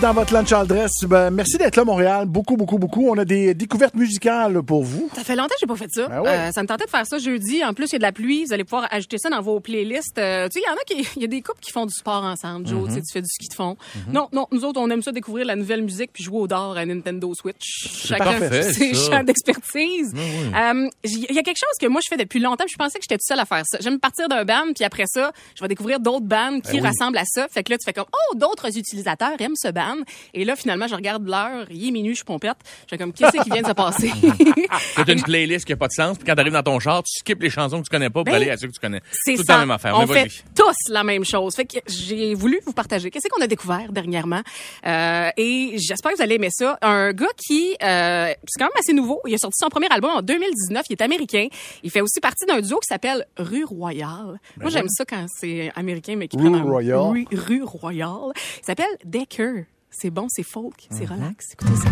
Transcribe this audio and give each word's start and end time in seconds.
Dans 0.00 0.12
votre 0.12 0.32
lunch 0.32 0.52
all 0.52 0.64
dress, 0.64 0.92
ben, 1.08 1.28
merci 1.32 1.58
d'être 1.58 1.74
là, 1.74 1.84
Montréal. 1.84 2.24
Beaucoup, 2.26 2.56
beaucoup, 2.56 2.78
beaucoup. 2.78 3.08
On 3.10 3.18
a 3.18 3.24
des 3.24 3.52
découvertes 3.52 3.96
musicales 3.96 4.62
pour 4.62 4.84
vous. 4.84 5.10
Ça 5.16 5.24
fait 5.24 5.34
longtemps 5.34 5.48
que 5.48 5.54
j'ai 5.60 5.66
pas 5.66 5.74
fait 5.74 5.90
ça. 5.92 6.06
Ben 6.06 6.20
ouais. 6.20 6.28
Euh, 6.30 6.52
ça 6.52 6.62
me 6.62 6.68
tentait 6.68 6.84
de 6.84 6.90
faire 6.90 7.04
ça 7.04 7.18
jeudi. 7.18 7.64
En 7.64 7.74
plus, 7.74 7.86
il 7.86 7.92
y 7.94 7.96
a 7.96 7.98
de 7.98 8.02
la 8.04 8.12
pluie. 8.12 8.44
Vous 8.44 8.52
allez 8.52 8.62
pouvoir 8.62 8.86
ajouter 8.92 9.18
ça 9.18 9.28
dans 9.28 9.40
vos 9.40 9.58
playlists. 9.58 10.16
Euh, 10.18 10.46
tu 10.48 10.60
sais, 10.60 10.64
il 10.64 10.70
y 10.70 10.72
en 10.72 10.76
a 10.76 10.84
qui, 10.86 11.08
il 11.16 11.22
y 11.22 11.24
a 11.24 11.26
des 11.26 11.42
couples 11.42 11.58
qui 11.60 11.72
font 11.72 11.84
du 11.84 11.92
sport 11.92 12.22
ensemble. 12.22 12.68
Joe, 12.68 12.86
tu 12.86 12.94
sais, 12.94 13.00
tu 13.00 13.12
fais 13.12 13.22
du 13.22 13.28
ski 13.28 13.48
de 13.48 13.54
fond. 13.54 13.76
Non, 14.12 14.28
non, 14.32 14.46
nous 14.52 14.64
autres, 14.64 14.80
on 14.80 14.88
aime 14.88 15.02
ça 15.02 15.10
découvrir 15.10 15.44
la 15.46 15.56
nouvelle 15.56 15.82
musique 15.82 16.12
puis 16.12 16.22
jouer 16.22 16.38
au 16.38 16.46
dard 16.46 16.76
à 16.76 16.86
Nintendo 16.86 17.34
Switch. 17.34 17.88
Chacun 18.06 18.38
ses 18.72 18.94
champs 18.94 19.24
d'expertise. 19.24 20.14
Euh, 20.14 20.88
j- 21.02 21.26
Il 21.28 21.34
y 21.34 21.40
a 21.40 21.42
quelque 21.42 21.58
chose 21.58 21.76
que 21.80 21.88
moi, 21.88 22.00
je 22.04 22.08
fais 22.08 22.22
depuis 22.22 22.38
longtemps. 22.38 22.66
Je 22.70 22.76
pensais 22.76 22.98
que 23.00 23.04
j'étais 23.04 23.16
toute 23.18 23.26
seule 23.26 23.40
à 23.40 23.46
faire 23.46 23.64
ça. 23.66 23.78
J'aime 23.80 23.98
partir 23.98 24.28
d'un 24.28 24.44
band 24.44 24.72
puis 24.76 24.84
après 24.84 25.06
ça, 25.08 25.32
je 25.56 25.60
vais 25.64 25.68
découvrir 25.68 25.98
d'autres 25.98 26.24
bands 26.26 26.60
qui 26.60 26.78
ressemblent 26.78 27.18
à 27.18 27.24
ça. 27.26 27.48
Fait 27.50 27.64
que 27.64 27.72
là, 27.72 27.78
tu 27.78 27.84
fais 27.84 27.92
comme, 27.92 28.06
oh, 28.12 28.36
d'autres 28.36 28.78
utilisateurs 28.78 29.32
aiment 29.40 29.56
ce 29.56 29.68
band. 29.72 29.86
Et 30.34 30.44
là, 30.44 30.56
finalement, 30.56 30.86
je 30.86 30.94
regarde 30.94 31.26
l'heure. 31.26 31.66
Il 31.70 31.88
est 31.88 31.90
minuit, 31.90 32.14
je 32.14 32.24
pompette. 32.24 32.56
Je 32.86 32.90
fais 32.90 32.98
comme, 32.98 33.12
qu'est-ce 33.12 33.42
qui 33.42 33.50
vient 33.50 33.62
de 33.62 33.66
se 33.68 33.72
passer? 33.72 34.10
C'est 34.96 35.08
une 35.12 35.22
playlist 35.22 35.64
qui 35.64 35.72
a 35.72 35.76
pas 35.76 35.88
de 35.88 35.92
sens. 35.92 36.16
Puis 36.18 36.26
quand 36.26 36.34
t'arrives 36.34 36.52
dans 36.52 36.62
ton 36.62 36.78
char, 36.78 37.02
tu 37.02 37.12
skippes 37.18 37.42
les 37.42 37.50
chansons 37.50 37.78
que 37.80 37.84
tu 37.84 37.90
connais 37.90 38.10
pas 38.10 38.24
pour 38.24 38.24
Ben, 38.24 38.34
aller 38.34 38.50
à 38.50 38.56
ceux 38.56 38.68
que 38.68 38.72
tu 38.72 38.80
connais. 38.80 39.00
C'est 39.24 39.34
tout 39.36 39.44
ça. 39.44 39.54
la 39.54 39.58
même 39.60 39.70
affaire. 39.70 39.96
On 39.98 40.06
fait 40.06 40.28
tous 40.54 40.90
la 40.92 41.04
même 41.04 41.24
chose. 41.24 41.54
Fait 41.54 41.64
que 41.66 41.78
j'ai 41.86 42.34
voulu 42.34 42.60
vous 42.66 42.72
partager. 42.72 43.10
Qu'est-ce 43.10 43.28
qu'on 43.28 43.42
a 43.42 43.46
découvert 43.46 43.92
dernièrement 43.92 44.42
Euh, 44.86 45.30
Et 45.36 45.74
j'espère 45.78 46.12
que 46.12 46.16
vous 46.16 46.22
allez 46.22 46.36
aimer 46.36 46.50
ça. 46.50 46.78
Un 46.82 47.12
gars 47.12 47.26
qui, 47.36 47.74
euh, 47.82 48.28
c'est 48.46 48.58
quand 48.58 48.66
même 48.66 48.78
assez 48.78 48.92
nouveau. 48.92 49.20
Il 49.26 49.34
a 49.34 49.38
sorti 49.38 49.56
son 49.60 49.68
premier 49.68 49.88
album 49.90 50.10
en 50.10 50.22
2019. 50.22 50.84
Il 50.90 50.92
est 50.94 51.02
américain. 51.02 51.46
Il 51.82 51.90
fait 51.90 52.00
aussi 52.00 52.20
partie 52.20 52.44
d'un 52.46 52.60
duo 52.60 52.78
qui 52.78 52.86
s'appelle 52.88 53.26
Rue 53.36 53.64
Royale. 53.64 54.38
Moi, 54.60 54.70
j'aime 54.70 54.88
ça 54.88 55.04
quand 55.04 55.26
c'est 55.38 55.70
américain, 55.76 56.14
mais 56.16 56.28
qui 56.28 56.36
Ben 56.36 56.44
Rue 56.46 56.50
prend 56.52 56.60
un- 56.60 56.70
Royale. 56.70 56.98
Rue, 57.00 57.26
Rue 57.32 57.62
Royale. 57.64 58.32
Il 58.60 58.64
s'appelle 58.64 58.86
Decker. 59.04 59.64
C'est 59.90 60.10
bon, 60.10 60.26
c'est 60.28 60.42
folk, 60.42 60.86
c'est 60.90 61.08
Mhm. 61.10 61.16
relax. 61.16 61.52
Écoutez 61.54 61.76
ça. 61.76 61.88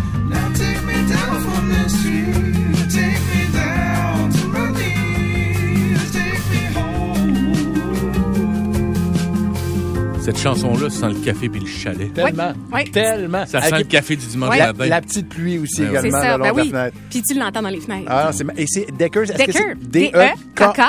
Cette 10.19 10.37
chanson-là 10.39 10.89
sent 10.89 11.07
le 11.07 11.19
café 11.23 11.47
puis 11.47 11.61
le 11.61 11.67
chalet. 11.67 12.13
Tellement. 12.13 12.51
Ouais. 12.73 12.83
Tellement. 12.83 13.45
Ça 13.45 13.61
sent 13.61 13.67
Avec 13.73 13.85
le 13.85 13.91
café 13.91 14.17
du 14.17 14.25
dimanche 14.25 14.49
Ouais. 14.49 14.57
la, 14.59 14.73
matin. 14.73 14.85
la 14.89 15.01
petite 15.01 15.29
pluie 15.29 15.57
aussi. 15.57 15.75
C'est 15.77 15.85
également 15.87 16.11
ça. 16.19 16.37
le 16.37 16.43
long 16.43 16.43
Ben 16.43 16.51
de 16.51 16.57
la 16.57 16.63
oui. 16.63 16.69
fenêtre. 16.69 16.97
Puis 17.09 17.21
tu 17.21 17.33
l'entends 17.39 17.61
dans 17.61 17.69
les 17.69 17.79
fenêtres. 17.79 18.07
Ah, 18.09 18.31
c'est 18.33 18.45
et 18.57 18.65
c'est 18.67 18.87
Deckers. 18.97 19.23
Est-ce 19.23 19.31
que 19.33 19.37
Decker. 19.37 19.53
c'est 19.53 19.89
D-E-K-K. 19.89 20.81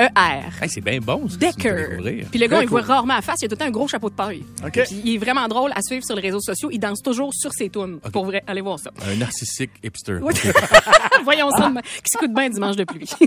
E-R. 0.00 0.62
Hey, 0.62 0.68
c'est 0.68 0.80
bien 0.80 0.98
bon, 1.00 1.28
ça. 1.28 1.36
Decker. 1.36 1.98
Puis 2.30 2.38
le 2.40 2.46
gars, 2.46 2.62
il 2.62 2.68
voit 2.68 2.80
rarement 2.82 3.14
à 3.14 3.22
face. 3.22 3.36
Il 3.42 3.44
a 3.44 3.48
tout 3.48 3.54
le 3.54 3.58
temps 3.58 3.64
un 3.66 3.70
gros 3.70 3.86
chapeau 3.88 4.10
de 4.10 4.14
paille. 4.14 4.44
OK. 4.64 4.72
Puis 4.84 5.00
il 5.04 5.14
est 5.14 5.18
vraiment 5.18 5.46
drôle 5.46 5.70
à 5.74 5.82
suivre 5.82 6.04
sur 6.04 6.16
les 6.16 6.22
réseaux 6.22 6.40
sociaux. 6.40 6.68
Il 6.72 6.78
danse 6.78 7.00
toujours 7.02 7.32
sur 7.34 7.52
ses 7.52 7.70
tunes. 7.70 8.00
Pour 8.12 8.24
vrai, 8.24 8.42
allez 8.46 8.60
voir 8.60 8.78
ça. 8.78 8.90
Un 9.06 9.16
narcissique 9.16 9.70
hipster. 9.82 10.18
Oui. 10.20 10.34
Voyons 11.24 11.50
ça, 11.50 11.70
qui 11.82 12.02
s'écoute 12.06 12.32
bien 12.34 12.50
dimanche 12.50 12.76
de 12.76 12.84
pluie. 12.84 13.08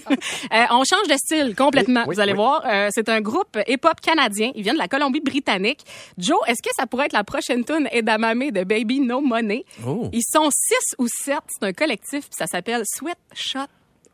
Euh, 0.53 0.63
on 0.71 0.83
change 0.83 1.07
de 1.09 1.15
style 1.17 1.55
complètement, 1.55 2.01
Oui, 2.01 2.05
oui, 2.09 2.15
vous 2.15 2.21
allez 2.21 2.31
oui. 2.31 2.37
voir. 2.37 2.63
Euh, 2.65 2.89
c'est 2.91 3.09
un 3.09 3.19
groupe 3.21 3.57
hip-hop 3.67 3.99
canadien. 4.01 4.51
Il 4.55 4.63
vient 4.63 4.73
de 4.73 4.77
la 4.77 4.87
Colombie-Britannique. 4.87 5.81
Joe, 6.17 6.37
est-ce 6.47 6.61
que 6.61 6.69
ça 6.75 6.85
pourrait 6.87 7.05
être 7.07 7.13
la 7.13 7.23
prochaine 7.23 7.63
tune 7.65 7.87
Edamame 7.91 8.51
de 8.51 8.63
Baby 8.63 8.99
No 9.01 9.19
Money? 9.21 9.65
Oh. 9.85 10.09
Ils 10.13 10.23
sont 10.23 10.49
six 10.51 10.95
ou 10.97 11.07
sept. 11.07 11.39
C'est 11.49 11.65
un 11.67 11.73
collectif, 11.73 12.21
puis 12.29 12.35
ça 12.37 12.47
s'appelle 12.47 12.83
Sweatshop 12.85 13.67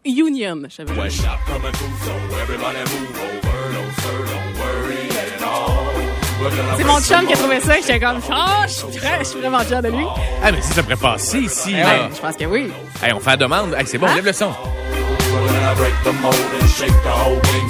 Union. 0.05 0.61
Je 0.69 0.75
savais 0.75 0.93
pas. 0.93 1.07
C'est 6.77 6.83
mon 6.83 6.99
chum 6.99 7.25
qui 7.27 7.33
a 7.33 7.37
trouvé 7.37 7.59
ça. 7.61 7.75
J'étais 7.75 7.99
comme, 7.99 8.19
oh, 8.29 8.33
je 8.67 8.71
suis 8.71 8.85
je 9.19 9.23
suis 9.23 9.39
vraiment 9.39 9.59
fière 9.59 9.81
de 9.81 9.89
lui. 9.89 10.05
Ah, 10.43 10.51
mais 10.51 10.61
si 10.61 10.73
ça 10.73 10.83
pourrait 10.83 10.95
passer 10.97 11.39
ici, 11.39 11.73
Ouais, 11.73 11.81
là. 11.81 12.09
je 12.13 12.19
pense 12.19 12.35
que 12.35 12.45
oui. 12.45 12.71
Hey, 13.01 13.13
on 13.13 13.19
fait 13.19 13.29
la 13.31 13.37
demande. 13.37 13.73
Hey, 13.77 13.85
c'est 13.85 13.97
bon, 13.97 14.07
Hein? 14.07 14.15
lève 14.15 14.25
le 14.25 14.33
son. 14.33 14.51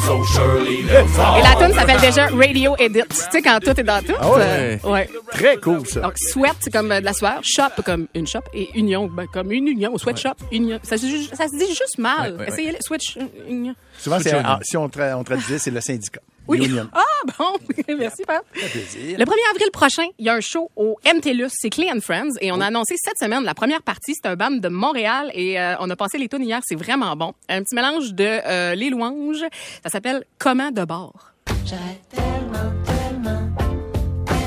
Et 0.04 1.42
la 1.42 1.56
tune 1.56 1.74
s'appelle 1.76 2.00
déjà 2.02 2.28
Radio 2.28 2.76
Edit. 2.78 3.02
Tu 3.10 3.16
sais, 3.32 3.42
quand 3.42 3.60
tout 3.60 3.80
est 3.80 3.84
dans 3.84 4.02
tout. 4.04 4.14
Ah 4.20 4.32
ouais? 4.32 4.80
euh, 4.84 4.90
ouais. 4.90 5.10
Très 5.32 5.58
cool, 5.58 5.88
ça. 5.88 6.02
Donc, 6.02 6.14
sweat, 6.18 6.56
c'est 6.60 6.72
comme 6.72 6.92
euh, 6.92 7.00
de 7.00 7.06
la 7.06 7.14
sueur. 7.14 7.40
Shop, 7.44 7.82
comme 7.86 8.08
une 8.14 8.28
shop. 8.28 8.42
Et 8.54 8.70
union, 8.78 9.08
ben, 9.08 9.28
comme 9.28 9.52
une 9.52 9.68
union. 9.68 9.98
Sweatshop, 9.98 10.34
union. 10.52 10.80
Ça, 10.84 10.98
se 10.98 11.06
ju- 11.08 11.30
ça 11.34 11.48
se 11.48 11.58
dit 11.58 11.68
juste 11.68 11.98
mal. 11.98 12.34
Ouais, 12.34 12.40
ouais, 12.40 12.48
Essayez-le. 12.50 12.78
Switch, 12.82 13.18
euh, 13.18 13.22
union. 13.50 13.76
Souvent, 13.98 14.18
ah, 14.44 14.60
si 14.64 14.76
on, 14.78 14.88
tra- 14.88 15.14
on 15.16 15.24
traduisait, 15.24 15.60
c'est 15.60 15.72
le 15.72 15.82
syndicat. 15.82 16.22
Oui. 16.48 16.66
Union. 16.66 16.88
Ah, 16.94 17.02
bon. 17.38 17.54
Merci, 17.98 18.24
Pat. 18.24 18.44
plaisir. 18.52 19.18
Le 19.18 19.26
1er 19.26 19.52
avril 19.52 19.70
prochain, 19.72 20.04
il 20.20 20.26
y 20.26 20.30
a 20.30 20.34
un 20.34 20.42
show 20.42 20.70
au 20.76 20.98
MTLUS. 21.06 21.50
C'est 21.50 21.70
Clay 21.70 21.90
and 21.92 22.02
Friends. 22.02 22.34
Et 22.42 22.52
on 22.52 22.60
a 22.60 22.66
annoncé 22.68 22.96
cette 22.98 23.18
semaine 23.18 23.44
la 23.44 23.54
première 23.54 23.82
partie. 23.82 24.14
C'est 24.16 24.28
un 24.28 24.36
band 24.36 24.52
de 24.52 24.68
Montréal. 24.70 25.32
Et 25.34 25.60
euh, 25.60 25.76
on 25.80 25.90
a 25.90 25.96
passé 25.96 26.18
les 26.18 26.28
tunes 26.28 26.44
hier. 26.44 26.60
C'est 26.66 26.76
vraiment 26.76 27.16
bon. 27.16 27.34
Un 27.50 27.62
petit 27.64 27.76
mélange 27.76 28.14
de 28.14 28.26
euh, 28.46 28.76
Les 28.76 28.90
Louanges. 28.90 29.46
Ça 29.84 29.90
s'appelle 29.90 30.24
Comment 30.38 30.72
de 30.72 30.84
bord. 30.84 31.32
J'aurais 31.66 32.00
tellement, 32.14 32.74
tellement 32.86 33.50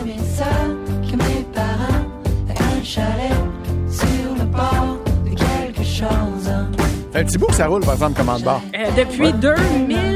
aimé 0.00 0.16
ça 0.36 0.44
que 1.10 1.16
mes 1.16 1.44
parents 1.54 2.04
aient 2.50 2.80
un 2.80 2.84
chalet 2.84 3.32
sur 3.90 4.34
le 4.38 4.44
bord 4.44 4.98
de 5.24 5.30
quelque 5.30 5.82
chose. 5.82 6.52
Fait 7.12 7.20
un 7.20 7.24
petit 7.24 7.38
bout 7.38 7.46
que 7.46 7.54
ça 7.54 7.66
roule, 7.68 7.82
par 7.82 7.94
exemple, 7.94 8.16
commande 8.18 8.42
bar. 8.42 8.60
Euh, 8.74 8.90
depuis 8.96 9.32
2016, 9.32 10.15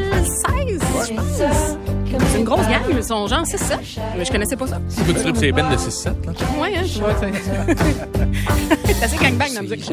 grosse 2.50 2.66
gang, 2.68 2.82
ils 2.90 3.04
sont 3.04 3.26
genre 3.26 3.42
6-7. 3.44 3.78
Mais 4.16 4.24
je 4.24 4.32
connaissais 4.32 4.56
pas 4.56 4.66
ça. 4.66 4.80
Écoute, 5.00 5.16
tu 5.16 5.22
tripes 5.22 5.36
ces 5.36 5.52
bennes 5.52 5.68
de 5.70 5.76
6-7, 5.76 6.06
là. 6.26 6.32
Ouais, 6.60 6.72
hein, 6.76 6.82
tu 6.92 6.98
vois. 7.00 7.14
c'est- 7.20 8.86
C'est 8.94 9.04
assez 9.04 9.16
gangbang 9.16 9.48
dans 9.48 9.54
la 9.54 9.62
musique. 9.62 9.90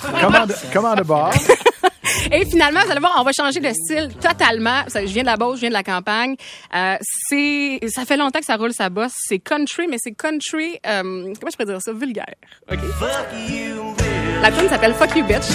Commande, 0.20 0.54
commande 0.72 1.00
bar. 1.02 1.32
Et 2.30 2.44
finalement, 2.46 2.80
vous 2.84 2.90
allez 2.90 3.00
voir, 3.00 3.16
on 3.18 3.24
va 3.24 3.32
changer 3.32 3.60
de 3.60 3.68
style 3.72 4.10
totalement. 4.20 4.82
Je 4.94 5.00
viens 5.06 5.22
de 5.22 5.26
la 5.28 5.36
Beauce, 5.36 5.56
je 5.56 5.60
viens 5.62 5.68
de 5.70 5.74
la 5.74 5.82
campagne. 5.82 6.34
Euh, 6.74 6.96
c'est, 7.28 7.80
ça 7.88 8.04
fait 8.04 8.16
longtemps 8.16 8.38
que 8.38 8.44
ça 8.44 8.56
roule 8.56 8.72
sa 8.72 8.88
bosse. 8.90 9.12
C'est 9.16 9.38
country, 9.38 9.86
mais 9.88 9.96
c'est 9.98 10.12
country, 10.12 10.78
euh, 10.86 11.02
comment 11.02 11.50
je 11.50 11.56
pourrais 11.56 11.66
dire 11.66 11.80
ça, 11.82 11.92
vulgaire. 11.92 12.34
OK? 12.70 12.78
La 14.42 14.50
tune 14.52 14.68
s'appelle 14.68 14.94
Fuck 14.94 15.16
You 15.16 15.24
Bitch. 15.24 15.48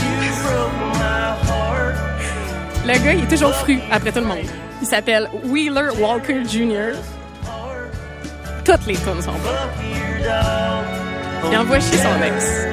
Le 2.86 2.94
gars, 3.04 3.14
il 3.14 3.24
est 3.24 3.28
toujours 3.28 3.54
fru 3.54 3.80
après 3.92 4.12
tout 4.12 4.20
le 4.20 4.26
monde. 4.26 4.38
Il 4.82 4.88
s'appelle 4.88 5.30
Wheeler 5.46 5.90
Walker 6.00 6.44
Jr. 6.46 6.94
Toutes 8.64 8.86
les 8.86 8.96
tunes 8.96 9.22
sont 9.22 9.32
bonnes. 9.32 10.28
Il 11.50 11.58
envoie 11.58 11.80
chier 11.80 11.98
son 11.98 12.22
ex. 12.22 12.68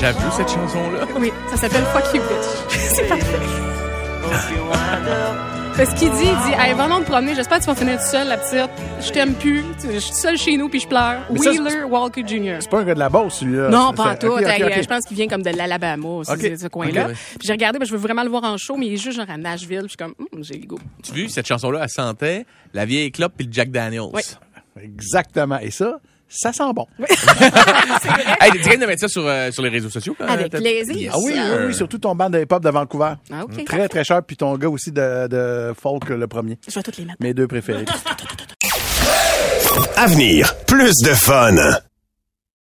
J'ai 0.00 0.12
vu 0.12 0.30
cette 0.36 0.48
chanson-là. 0.48 1.06
Oui, 1.18 1.32
ça 1.50 1.56
s'appelle 1.56 1.84
Fuck 1.92 2.14
You 2.14 2.22
Bitch. 2.22 2.68
c'est 2.68 3.08
parfait. 3.08 3.38
Parce 5.76 5.94
qu'il 5.94 6.10
dit, 6.10 6.16
il 6.24 6.50
dit, 6.50 6.52
hey, 6.58 6.74
vraiment 6.74 7.00
te 7.00 7.06
promener, 7.06 7.34
j'espère 7.34 7.58
que 7.58 7.64
tu 7.64 7.70
vas 7.70 7.74
finir 7.74 7.98
tout 7.98 8.04
seul, 8.04 8.28
la 8.28 8.36
petite. 8.36 8.70
Je 9.00 9.10
t'aime 9.10 9.34
plus. 9.34 9.64
Je 9.82 9.98
suis 9.98 10.12
seule 10.14 10.36
chez 10.36 10.56
nous 10.56 10.68
puis 10.68 10.80
je 10.80 10.86
pleure. 10.86 11.22
Mais 11.30 11.38
ça, 11.38 11.50
Wheeler 11.50 11.84
Walker 11.84 12.22
Jr. 12.26 12.56
C'est 12.60 12.70
pas 12.70 12.80
un 12.80 12.84
gars 12.84 12.94
de 12.94 12.98
la 12.98 13.08
Beauce, 13.08 13.34
celui-là. 13.38 13.68
Non, 13.70 13.92
pas 13.94 14.12
en 14.12 14.16
tout. 14.16 14.26
ok. 14.28 14.40
Je 14.42 14.86
pense 14.86 15.04
qu'il 15.06 15.16
vient 15.16 15.28
comme 15.28 15.42
de 15.42 15.50
l'Alabama, 15.50 16.06
Ok. 16.08 16.26
ce 16.28 16.68
coin-là. 16.68 17.06
Puis 17.08 17.46
j'ai 17.46 17.52
regardé, 17.52 17.78
ben, 17.78 17.86
je 17.86 17.92
veux 17.92 17.98
vraiment 17.98 18.22
le 18.22 18.28
voir 18.28 18.44
en 18.44 18.56
show, 18.58 18.76
mais 18.76 18.86
il 18.86 18.94
est 18.94 18.98
juste 18.98 19.16
genre 19.16 19.28
à 19.30 19.36
Nashville. 19.38 19.78
Puis 19.80 19.84
je 19.84 19.88
suis 19.88 19.96
comme, 19.96 20.14
Hum, 20.18 20.44
j'ai 20.44 20.58
le 20.58 20.66
goût. 20.66 20.78
Tu 21.02 21.10
as 21.10 21.14
vu, 21.14 21.28
cette 21.30 21.46
chanson-là, 21.46 21.80
elle 21.82 21.88
sentait 21.88 22.44
la 22.74 22.84
vieille 22.84 23.10
clope 23.10 23.32
puis 23.36 23.46
le 23.46 23.52
Jack 23.52 23.70
Daniels. 23.70 24.02
Oui. 24.12 24.22
Exactement. 24.80 25.58
Et 25.58 25.70
ça, 25.70 25.98
ça 26.32 26.52
sent 26.52 26.72
bon. 26.74 26.86
Hey, 28.40 28.50
tu 28.52 28.58
viens 28.68 28.78
de 28.78 28.86
mettre 28.86 29.00
ça 29.02 29.08
sur, 29.08 29.24
euh, 29.26 29.50
sur 29.52 29.62
les 29.62 29.68
réseaux 29.68 29.90
sociaux? 29.90 30.16
quand 30.18 30.26
Avec 30.26 30.50
plaisir. 30.50 30.96
Yes, 30.96 31.12
Ah 31.14 31.18
oui, 31.22 31.32
oui, 31.34 31.66
oui, 31.68 31.74
surtout 31.74 31.98
ton 31.98 32.14
band 32.14 32.30
de 32.30 32.40
hip-hop 32.40 32.62
de 32.62 32.70
Vancouver. 32.70 33.12
Ah, 33.32 33.44
ok, 33.44 33.64
très, 33.64 33.88
très 33.88 34.04
cher. 34.04 34.22
Puis 34.26 34.36
ton 34.36 34.56
gars 34.56 34.68
aussi 34.68 34.90
de, 34.90 35.28
de 35.28 35.72
folk, 35.80 36.08
le 36.08 36.26
premier. 36.26 36.58
Je 36.68 36.74
vais 36.74 36.82
toutes 36.82 36.96
les 36.96 37.04
mettre. 37.04 37.18
Mes 37.20 37.34
deux 37.34 37.46
préférés. 37.46 37.84
Avenir, 39.96 40.52
plus 40.66 40.92
de 41.04 41.14
fun. 41.14 41.54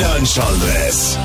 Lunch 0.00 0.34
dress. 0.60 1.18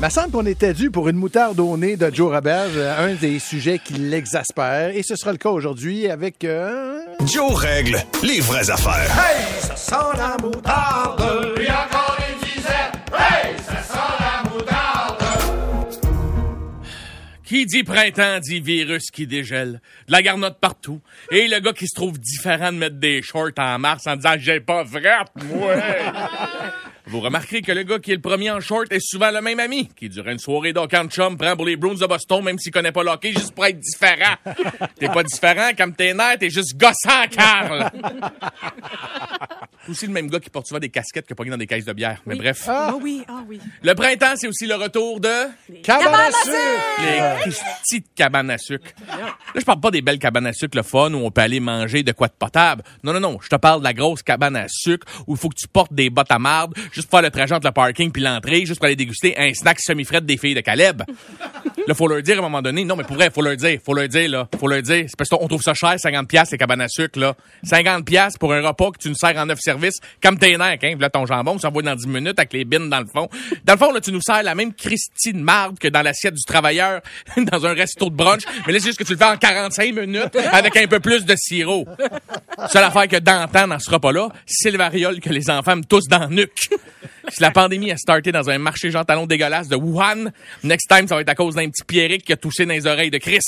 Me 0.00 0.08
semble 0.08 0.30
qu'on 0.32 0.46
était 0.46 0.74
dû 0.74 0.90
pour 0.90 1.08
une 1.08 1.16
moutarde 1.16 1.58
au 1.60 1.76
nez 1.76 1.96
de 1.96 2.10
Joe 2.12 2.32
Roberge, 2.32 2.76
un 2.76 3.14
des 3.14 3.38
sujets 3.38 3.78
qui 3.78 3.94
l'exaspère. 3.94 4.90
Et 4.94 5.02
ce 5.02 5.16
sera 5.16 5.32
le 5.32 5.38
cas 5.38 5.48
aujourd'hui 5.50 6.08
avec... 6.08 6.44
euh, 6.44 6.98
Joe 7.26 7.54
règle 7.54 7.98
les 8.22 8.40
vraies 8.40 8.70
affaires. 8.70 9.10
Hey, 9.18 9.44
ça 9.60 9.76
sent 9.76 10.16
la 10.16 10.36
moutarde. 10.42 11.22
Et 11.60 11.70
encore 11.70 12.16
une 12.28 12.46
disette. 12.46 12.94
Hey, 13.18 13.54
ça 13.66 13.82
sent 13.82 14.14
la 14.20 14.50
moutarde. 14.50 15.24
Qui 17.44 17.66
dit 17.66 17.84
printemps 17.84 18.40
dit 18.40 18.60
virus 18.60 19.10
qui 19.10 19.26
dégèle. 19.26 19.80
De 20.08 20.12
la 20.12 20.22
garnotte 20.22 20.58
partout. 20.60 21.00
Et 21.30 21.48
le 21.48 21.60
gars 21.60 21.72
qui 21.72 21.86
se 21.86 21.94
trouve 21.94 22.18
différent 22.18 22.72
de 22.72 22.78
mettre 22.78 22.96
des 22.96 23.22
shorts 23.22 23.50
en 23.58 23.78
mars 23.78 24.06
en 24.06 24.16
disant 24.16 24.34
j'ai 24.38 24.60
pas 24.60 24.84
frappe, 24.84 25.30
moi. 25.44 25.74
Vous 27.06 27.20
remarquerez 27.20 27.60
que 27.60 27.72
le 27.72 27.82
gars 27.82 27.98
qui 27.98 28.12
est 28.12 28.14
le 28.14 28.20
premier 28.20 28.50
en 28.50 28.60
short 28.60 28.90
est 28.90 29.00
souvent 29.00 29.30
le 29.30 29.42
même 29.42 29.60
ami, 29.60 29.88
qui, 29.94 30.08
durant 30.08 30.30
une 30.30 30.38
soirée 30.38 30.72
d'hockey 30.72 30.96
en 30.96 31.06
chum, 31.06 31.36
prend 31.36 31.54
pour 31.54 31.66
les 31.66 31.76
Bruins 31.76 31.94
de 31.94 32.06
Boston, 32.06 32.42
même 32.42 32.58
s'il 32.58 32.72
connaît 32.72 32.92
pas 32.92 33.02
l'hockey, 33.02 33.32
juste 33.32 33.54
pour 33.54 33.66
être 33.66 33.78
différent. 33.78 34.36
t'es 34.98 35.08
pas 35.08 35.22
différent, 35.22 35.70
comme 35.76 35.94
t'es 35.94 36.14
nerfs, 36.14 36.38
t'es 36.38 36.48
juste 36.48 36.78
gossant, 36.78 37.26
Carl. 37.30 37.90
C'est 39.84 39.90
aussi 39.90 40.06
le 40.06 40.12
même 40.12 40.28
gars 40.28 40.40
qui 40.40 40.48
porte 40.48 40.66
souvent 40.66 40.80
des 40.80 40.88
casquettes 40.88 41.26
que 41.26 41.34
pogné 41.34 41.50
dans 41.50 41.58
des 41.58 41.66
caisses 41.66 41.84
de 41.84 41.92
bière. 41.92 42.22
Mais 42.24 42.36
bref. 42.36 42.64
Ah 42.68 42.94
oui, 43.00 43.22
ah 43.28 43.44
oui. 43.46 43.60
Le 43.82 43.94
printemps, 43.94 44.34
c'est 44.36 44.48
aussi 44.48 44.66
le 44.66 44.76
retour 44.76 45.20
de... 45.20 45.82
Cabane 45.82 46.14
à 46.14 46.28
Les 47.02 47.40
Christy 47.42 48.00
de 48.00 48.06
cabanes 48.14 48.50
à 48.50 48.56
sucre. 48.56 48.90
Là, 49.06 49.36
je 49.54 49.64
parle 49.64 49.80
pas 49.80 49.90
des 49.90 50.00
belles 50.00 50.18
cabanes 50.18 50.46
à 50.46 50.54
sucre, 50.54 50.76
le 50.76 50.82
fun, 50.82 51.12
où 51.12 51.18
on 51.18 51.30
peut 51.30 51.42
aller 51.42 51.60
manger 51.60 52.02
de 52.02 52.12
quoi 52.12 52.28
de 52.28 52.32
potable. 52.32 52.82
Non, 53.02 53.12
non, 53.12 53.20
non. 53.20 53.38
Je 53.42 53.48
te 53.48 53.56
parle 53.56 53.80
de 53.80 53.84
la 53.84 53.92
grosse 53.92 54.22
cabane 54.22 54.56
à 54.56 54.66
sucre 54.68 55.06
où 55.26 55.34
il 55.34 55.38
faut 55.38 55.50
que 55.50 55.56
tu 55.58 55.68
portes 55.68 55.92
des 55.92 56.08
bottes 56.08 56.32
à 56.32 56.38
marde 56.38 56.74
juste 56.94 57.08
pour 57.08 57.18
faire 57.18 57.28
le 57.28 57.30
trajet 57.30 57.54
entre 57.54 57.66
le 57.66 57.72
parking 57.72 58.10
puis 58.10 58.22
l'entrée, 58.22 58.64
juste 58.64 58.78
pour 58.78 58.86
aller 58.86 58.96
déguster 58.96 59.36
un 59.36 59.52
snack 59.52 59.80
semi-frais 59.80 60.20
des 60.20 60.36
filles 60.36 60.54
de 60.54 60.60
Caleb. 60.60 61.02
Là, 61.86 61.94
faut 61.94 62.08
leur 62.08 62.22
dire 62.22 62.36
à 62.36 62.38
un 62.38 62.42
moment 62.42 62.62
donné. 62.62 62.84
Non, 62.84 62.96
mais 62.96 63.04
pour 63.04 63.16
vrai, 63.16 63.30
faut 63.30 63.42
leur 63.42 63.56
dire. 63.56 63.78
Faut 63.84 63.92
leur 63.92 64.08
dire, 64.08 64.30
là. 64.30 64.48
Faut 64.58 64.68
leur 64.68 64.80
dire. 64.80 65.04
C'est 65.06 65.16
parce 65.16 65.28
qu'on 65.28 65.46
trouve 65.46 65.60
ça 65.60 65.74
cher, 65.74 65.94
50 65.98 66.26
pièces 66.26 66.50
les 66.50 66.58
cabanes 66.58 66.80
à 66.80 66.88
sucre, 66.88 67.18
là. 67.18 67.34
50 67.62 68.06
pièces 68.06 68.38
pour 68.38 68.54
un 68.54 68.66
repas 68.66 68.90
que 68.92 68.98
tu 68.98 69.08
nous 69.08 69.14
sers 69.14 69.36
en 69.36 69.46
neuf 69.46 69.58
services, 69.60 69.98
comme 70.22 70.38
tes 70.38 70.56
nerfs, 70.56 70.78
hein. 70.82 70.94
Là, 70.98 71.10
ton 71.10 71.26
jambon, 71.26 71.58
ça 71.58 71.68
va 71.68 71.82
dans 71.82 71.94
10 71.94 72.06
minutes 72.06 72.38
avec 72.38 72.52
les 72.54 72.64
bines 72.64 72.88
dans 72.88 73.00
le 73.00 73.06
fond. 73.06 73.28
Dans 73.64 73.74
le 73.74 73.78
fond, 73.78 73.92
là, 73.92 74.00
tu 74.00 74.12
nous 74.12 74.22
sers 74.22 74.42
la 74.42 74.54
même 74.54 74.72
Christine 74.72 75.42
marde 75.42 75.78
que 75.78 75.88
dans 75.88 76.02
l'assiette 76.02 76.34
du 76.34 76.44
travailleur 76.44 77.02
dans 77.36 77.66
un 77.66 77.74
resto 77.74 78.08
de 78.08 78.14
brunch. 78.14 78.42
Mais 78.66 78.72
là, 78.72 78.78
c'est 78.78 78.86
juste 78.86 78.98
que 78.98 79.04
tu 79.04 79.12
le 79.12 79.18
fais 79.18 79.24
en 79.24 79.36
45 79.36 79.94
minutes 79.94 80.36
avec 80.52 80.76
un 80.76 80.86
peu 80.86 81.00
plus 81.00 81.24
de 81.24 81.34
sirop. 81.36 81.86
Seule 82.72 82.84
affaire 82.84 83.08
que 83.08 83.18
d'antan 83.18 83.68
dans 83.68 83.78
ce 83.78 83.90
repas-là, 83.90 84.28
c'est 84.46 84.70
le 84.70 84.78
variole 84.78 85.20
que 85.20 85.30
les 85.30 85.50
enfants 85.50 85.76
me 85.76 85.84
toussent 85.84 86.08
dans 86.08 86.28
le 86.28 86.34
nuque. 86.34 86.70
Si 87.28 87.40
la 87.40 87.50
pandémie 87.50 87.90
a 87.90 87.96
starté 87.96 88.32
dans 88.32 88.50
un 88.50 88.58
marché 88.58 88.90
Jean 88.90 89.04
Talon 89.04 89.26
dégueulasse 89.26 89.68
de 89.68 89.76
Wuhan, 89.76 90.30
next 90.62 90.88
time, 90.88 91.08
ça 91.08 91.14
va 91.14 91.22
être 91.22 91.28
à 91.28 91.34
cause 91.34 91.54
d'un 91.54 91.68
petit 91.68 91.84
Pierrick 91.84 92.24
qui 92.24 92.32
a 92.32 92.36
toussé 92.36 92.66
dans 92.66 92.74
les 92.74 92.86
oreilles 92.86 93.10
de 93.10 93.18
Chris. 93.18 93.40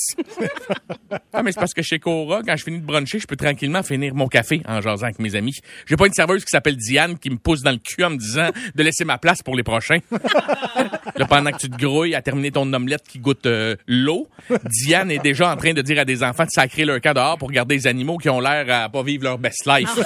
ah, 1.32 1.42
mais 1.42 1.52
c'est 1.52 1.60
parce 1.60 1.74
que 1.74 1.82
chez 1.82 1.98
Cora, 1.98 2.42
quand 2.46 2.56
je 2.56 2.64
finis 2.64 2.80
de 2.80 2.86
bruncher, 2.86 3.18
je 3.18 3.26
peux 3.26 3.36
tranquillement 3.36 3.82
finir 3.82 4.14
mon 4.14 4.28
café 4.28 4.62
en 4.66 4.80
jasant 4.80 5.04
avec 5.04 5.18
mes 5.18 5.34
amis. 5.34 5.54
J'ai 5.86 5.96
pas 5.96 6.06
une 6.06 6.14
serveuse 6.14 6.44
qui 6.44 6.50
s'appelle 6.50 6.76
Diane 6.76 7.18
qui 7.18 7.30
me 7.30 7.36
pousse 7.36 7.62
dans 7.62 7.72
le 7.72 7.78
cul 7.78 8.04
en 8.04 8.10
me 8.10 8.16
disant 8.16 8.50
de 8.74 8.82
laisser 8.82 9.04
ma 9.04 9.18
place 9.18 9.42
pour 9.42 9.56
les 9.56 9.62
prochains. 9.62 9.98
Là, 11.18 11.26
pendant 11.26 11.50
que 11.50 11.58
tu 11.58 11.70
te 11.70 11.76
grouilles 11.76 12.14
à 12.14 12.22
terminer 12.22 12.50
ton 12.50 12.70
omelette 12.72 13.04
qui 13.08 13.18
goûte 13.18 13.46
euh, 13.46 13.76
l'eau, 13.86 14.28
Diane 14.64 15.10
est 15.10 15.18
déjà 15.18 15.50
en 15.52 15.56
train 15.56 15.72
de 15.72 15.82
dire 15.82 15.98
à 15.98 16.04
des 16.04 16.22
enfants 16.22 16.44
de 16.44 16.50
sacrer 16.50 16.84
leur 16.84 17.00
camp 17.00 17.14
dehors 17.14 17.38
pour 17.38 17.50
garder 17.50 17.74
les 17.76 17.86
animaux 17.86 18.18
qui 18.18 18.28
ont 18.28 18.40
l'air 18.40 18.66
à 18.84 18.88
pas 18.88 19.02
vivre 19.02 19.24
leur 19.24 19.38
best 19.38 19.66
life. 19.66 19.88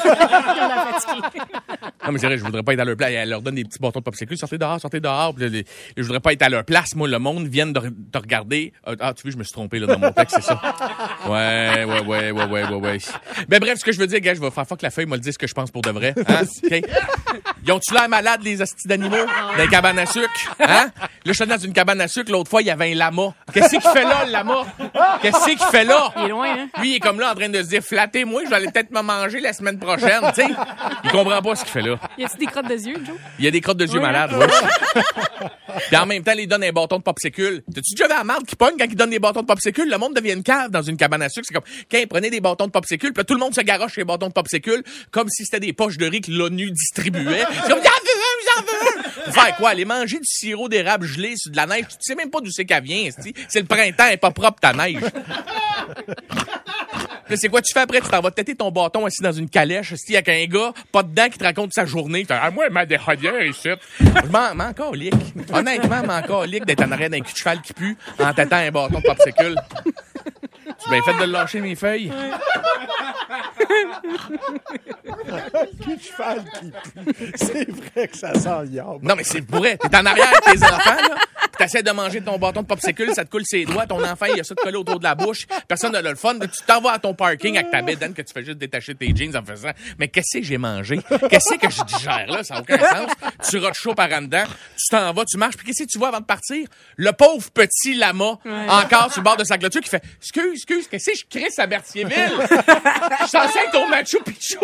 Non, 2.06 2.12
mais 2.12 2.18
c'est 2.18 2.26
vrai, 2.26 2.38
je 2.38 2.44
voudrais 2.44 2.62
pas 2.62 2.72
être 2.72 2.80
à 2.80 2.84
leur 2.84 2.96
place. 2.96 3.10
Elle 3.14 3.28
leur 3.28 3.42
donne 3.42 3.56
des 3.56 3.64
petits 3.64 3.78
bâtons 3.78 3.98
de 3.98 4.04
popsicle. 4.04 4.34
Sortez 4.36 4.56
dehors, 4.56 4.80
sortez 4.80 5.00
dehors. 5.00 5.34
Puis 5.34 5.44
là, 5.44 5.50
les- 5.50 5.64
je 5.96 6.02
voudrais 6.02 6.20
pas 6.20 6.32
être 6.32 6.42
à 6.42 6.48
leur 6.48 6.64
place. 6.64 6.94
Moi, 6.94 7.06
le 7.08 7.18
monde 7.18 7.46
vient 7.46 7.66
de 7.66 7.78
te 8.10 8.18
regarder. 8.18 8.72
Euh, 8.88 8.96
Ah, 9.00 9.12
tu 9.14 9.22
vois, 9.22 9.30
je 9.32 9.36
me 9.36 9.44
suis 9.44 9.52
trompé 9.52 9.78
là, 9.78 9.86
dans 9.86 9.98
mon 9.98 10.10
texte, 10.12 10.36
c'est 10.36 10.42
ça. 10.44 10.60
Ouais, 11.26 11.84
ouais, 11.84 12.00
ouais, 12.00 12.30
ouais, 12.30 12.42
ouais, 12.42 12.64
ouais, 12.64 12.74
ouais. 12.74 12.98
Ben 13.48 13.60
bref, 13.60 13.78
ce 13.78 13.84
que 13.84 13.92
je 13.92 13.98
veux 13.98 14.06
dire, 14.06 14.20
gars, 14.20 14.34
je 14.34 14.40
vais 14.40 14.50
faire 14.50 14.66
fuck 14.66 14.80
la 14.82 14.90
feuille, 14.90 15.06
moi 15.06 15.16
le 15.18 15.22
dire 15.22 15.32
ce 15.32 15.38
que 15.38 15.46
je 15.46 15.52
pense 15.54 15.70
pour 15.70 15.82
de 15.82 15.90
vrai. 15.90 16.14
Hein? 16.26 16.42
OK? 16.64 16.80
Ils 17.66 17.72
ont-tu 17.72 17.92
l'air 17.94 18.08
malades, 18.08 18.42
les 18.42 18.60
hosties 18.62 18.88
d'animaux? 18.88 19.16
Dans 19.56 19.62
les 19.62 19.68
cabanes 19.68 19.98
à 19.98 20.06
sucre? 20.06 20.56
Hein? 20.58 20.90
Là, 21.00 21.08
je 21.26 21.32
suis 21.32 21.42
allé 21.42 21.52
dans 21.52 21.58
une 21.62 21.72
cabane 21.72 22.00
à 22.00 22.08
sucre. 22.08 22.30
L'autre 22.32 22.50
fois, 22.50 22.62
il 22.62 22.66
y 22.66 22.70
avait 22.70 22.92
un 22.92 22.94
lama. 22.94 23.34
Qu'est-ce 23.52 23.70
qu'il 23.70 23.80
fait 23.80 24.04
là, 24.04 24.24
le 24.26 24.32
lama? 24.32 24.62
Qu'est-ce 25.22 25.44
qu'il 25.44 25.58
fait 25.58 25.84
là? 25.84 26.12
Il 26.16 26.22
est 26.24 26.28
loin, 26.28 26.48
hein? 26.50 26.68
Lui, 26.80 26.90
il 26.92 26.96
est 26.96 27.00
comme 27.00 27.20
là 27.20 27.32
en 27.32 27.34
train 27.34 27.48
de 27.48 27.62
se 27.62 27.68
dire, 27.68 27.82
flattez-moi, 27.82 28.42
je 28.44 28.50
vais 28.50 28.56
aller 28.56 28.70
peut-être 28.70 28.90
me 28.90 29.02
manger 29.02 29.40
la 29.40 29.52
semaine 29.52 29.78
prochaine, 29.78 30.20
tu 30.34 30.42
sais. 30.42 30.48
Il 31.04 31.10
comprend 31.10 31.40
pas 31.42 31.54
ce 31.56 31.64
qu'il 31.64 31.72
fait 31.72 31.82
là. 31.82 31.96
Y 32.18 32.24
a-tu 32.24 32.36
des 32.38 32.46
crottes 32.46 32.68
de 32.68 32.74
yeux, 32.74 32.94
Joe? 33.06 33.16
Il 33.38 33.44
y 33.44 33.48
a 33.48 33.50
des 33.50 33.60
crottes 33.60 33.76
de 33.78 33.86
yeux 33.86 33.94
Ouais. 34.00 34.00
malades, 34.00 34.32
ouais. 34.34 34.46
Puis 35.88 35.96
en 35.96 36.06
même 36.06 36.22
temps, 36.22 36.32
il 36.36 36.46
donne 36.48 36.64
un 36.64 36.72
bâton 36.72 36.98
de 36.98 37.02
popsicle. 37.02 37.62
T'as-tu 37.74 37.94
déjà 37.94 38.06
vu 38.08 38.14
la 38.16 38.24
marde 38.24 38.44
qui 38.46 38.56
pogne 38.56 38.74
quand 38.78 38.86
il 38.88 38.96
donne 38.96 39.10
des 39.10 39.18
bâtons 39.18 39.42
de 39.42 39.46
popsicle? 39.46 39.84
Le 39.88 39.98
monde 39.98 40.14
devient 40.14 40.32
une 40.32 40.42
cave 40.42 40.70
dans 40.70 40.82
une 40.82 40.96
cabane 40.96 41.22
à 41.22 41.28
sucre. 41.28 41.46
C'est 41.48 41.54
comme, 41.54 41.64
quand 41.90 41.98
il 41.98 42.06
prenait 42.08 42.30
des 42.30 42.40
bâtons 42.40 42.66
de 42.66 42.70
popsicle, 42.72 43.12
puis 43.12 43.18
là, 43.20 43.24
tout 43.24 43.34
le 43.34 43.40
monde 43.40 43.54
se 43.54 43.60
garoche 43.60 43.96
les 43.96 44.04
bâtons 44.04 44.28
de 44.28 44.32
popsicle, 44.32 44.82
comme 45.10 45.28
si 45.28 45.44
c'était 45.44 45.60
des 45.60 45.72
poches 45.72 45.96
de 45.98 46.06
riz 46.06 46.20
que 46.20 46.30
l'ONU 46.30 46.70
distribuait. 46.70 47.44
C'est 47.64 47.70
comme, 47.70 47.80
faire 49.32 49.56
quoi? 49.56 49.70
Aller 49.70 49.84
manger 49.84 50.18
du 50.18 50.26
sirop 50.26 50.68
d'érable 50.68 51.06
gelé 51.06 51.36
sur 51.36 51.50
de 51.50 51.56
la 51.56 51.66
neige. 51.66 51.86
Tu 51.88 51.96
sais 52.00 52.14
même 52.14 52.30
pas 52.30 52.40
d'où 52.40 52.50
c'est 52.50 52.64
qu'elle 52.64 52.82
vient. 52.82 53.08
C'est 53.48 53.60
le 53.60 53.66
printemps, 53.66 54.04
elle 54.06 54.14
est 54.14 54.16
pas 54.16 54.30
propre, 54.30 54.60
ta 54.60 54.72
neige. 54.72 55.00
C'est 57.36 57.48
quoi 57.48 57.62
tu 57.62 57.72
fais 57.72 57.80
après? 57.80 58.00
Tu 58.00 58.08
t'en 58.08 58.20
vas 58.20 58.32
têter 58.32 58.56
ton 58.56 58.72
bâton 58.72 59.06
assis 59.06 59.22
dans 59.22 59.30
une 59.30 59.48
calèche, 59.48 59.92
assis 59.92 60.16
avec 60.16 60.28
un 60.28 60.44
gars, 60.46 60.72
pas 60.90 61.04
dedans, 61.04 61.28
qui 61.28 61.38
te 61.38 61.44
raconte 61.44 61.72
sa 61.72 61.86
journée. 61.86 62.26
Ah, 62.28 62.50
moi, 62.50 62.68
ma 62.70 62.84
déhodière 62.84 63.40
ici. 63.44 63.68
Je 64.00 64.28
m'en 64.30 64.52
m'en 64.54 64.72
calique. 64.72 65.14
Honnêtement, 65.52 66.02
m'en 66.02 66.22
calique 66.22 66.64
d'être 66.64 66.82
en 66.82 66.90
arrière 66.90 67.10
d'un 67.10 67.20
cul 67.20 67.32
de 67.32 67.38
cheval 67.38 67.62
qui 67.62 67.72
pue 67.72 67.96
en 68.18 68.34
têtant 68.34 68.56
un 68.56 68.72
bâton 68.72 68.98
de 68.98 69.04
popsicle. 69.04 69.54
Tu 70.82 70.90
bien 70.90 71.02
fait 71.02 71.14
de 71.20 71.24
lâcher, 71.30 71.60
mes 71.60 71.76
feuilles? 71.76 72.10
Qui 75.82 75.96
pue? 75.96 77.32
C'est 77.34 77.70
vrai 77.70 78.08
que 78.08 78.16
ça 78.16 78.34
sent 78.34 78.48
le 78.62 78.68
yard. 78.68 79.02
Non, 79.02 79.14
mais 79.16 79.24
c'est 79.24 79.44
vrai. 79.48 79.76
T'es 79.76 79.96
en 79.96 80.06
arrière 80.06 80.28
avec 80.28 80.60
tes 80.60 80.64
enfants, 80.66 80.96
là. 81.08 81.16
T'essaies 81.60 81.82
de 81.82 81.90
manger 81.90 82.22
ton 82.22 82.38
bâton 82.38 82.62
de 82.62 82.66
popsicle, 82.66 83.14
ça 83.14 83.22
te 83.22 83.30
coule 83.30 83.42
ses 83.44 83.66
doigts. 83.66 83.86
Ton 83.86 84.02
enfant, 84.02 84.24
il 84.34 84.40
a 84.40 84.44
ça 84.44 84.54
de 84.54 84.60
coller 84.60 84.78
autour 84.78 84.98
de 84.98 85.04
la 85.04 85.14
bouche. 85.14 85.46
Personne 85.68 85.92
n'a 85.92 86.00
le 86.00 86.14
fun. 86.14 86.38
Tu 86.38 86.48
t'en 86.66 86.80
vas 86.80 86.92
à 86.92 86.98
ton 86.98 87.12
parking 87.12 87.58
avec 87.58 87.70
ta 87.70 87.82
bédaine 87.82 88.14
que 88.14 88.22
tu 88.22 88.32
fais 88.32 88.42
juste 88.42 88.56
détacher 88.56 88.94
tes 88.94 89.14
jeans 89.14 89.36
en 89.36 89.44
faisant 89.44 89.72
Mais 89.98 90.08
qu'est-ce 90.08 90.38
que 90.38 90.42
j'ai 90.44 90.56
mangé? 90.56 91.00
Qu'est-ce 91.28 91.56
que 91.56 91.70
je 91.70 91.84
digère 91.84 92.28
là? 92.28 92.42
Ça 92.44 92.54
n'a 92.54 92.60
aucun 92.62 92.78
sens. 92.78 93.10
Tu 93.50 93.58
rotes 93.58 93.74
chaud 93.74 93.94
par 93.94 94.10
en 94.10 94.22
dedans. 94.22 94.44
Tu 94.74 94.88
t'en 94.90 95.12
vas, 95.12 95.24
tu 95.26 95.36
marches. 95.36 95.58
Puis 95.58 95.66
qu'est-ce 95.66 95.82
que 95.82 95.88
tu 95.88 95.98
vois 95.98 96.08
avant 96.08 96.20
de 96.20 96.24
partir? 96.24 96.66
Le 96.96 97.12
pauvre 97.12 97.50
petit 97.50 97.92
lama, 97.94 98.38
encore 98.66 99.12
sur 99.12 99.20
le 99.20 99.24
bord 99.24 99.36
de 99.36 99.44
sa 99.44 99.58
clôture, 99.58 99.82
qui 99.82 99.90
fait 99.90 100.02
Excuse, 100.16 100.54
excuse, 100.54 100.88
qu'est-ce 100.88 101.10
que 101.10 101.16
je 101.18 101.24
crisse 101.28 101.58
à 101.58 101.66
Berthierville? 101.66 102.32
Je 102.40 103.16
suis 103.18 103.28
censé 103.28 103.58
être 103.58 103.84
au 103.84 103.86
Machu 103.86 104.16
Picchu. 104.24 104.56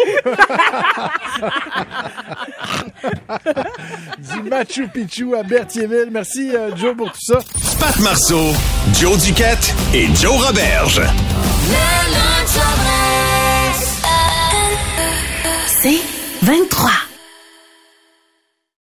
Machu 4.49 4.89
Picchu 4.89 5.35
à 5.35 5.43
Berthierville. 5.43 6.09
Merci, 6.11 6.51
euh, 6.55 6.75
Joe, 6.77 6.97
pour 6.97 7.11
tout 7.13 7.21
ça. 7.21 7.39
Pat 7.79 7.99
Marceau, 8.01 8.53
Joe 8.99 9.19
Duquette 9.23 9.75
et 9.95 10.07
Joe 10.15 10.47
Roberge. 10.47 11.03
C'est 15.83 16.01
23. 16.43 17.06